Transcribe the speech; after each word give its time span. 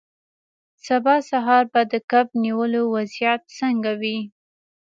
سبا 0.87 1.15
سهار 1.29 1.63
به 1.73 1.81
د 1.91 1.93
کب 2.11 2.27
نیولو 2.43 2.81
وضعیت 2.95 3.41
څنګه 3.59 3.91
وي 4.01 4.19